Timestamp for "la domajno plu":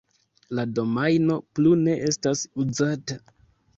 0.59-1.75